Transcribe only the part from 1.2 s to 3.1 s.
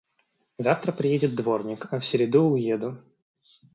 дворник, а в середу уеду.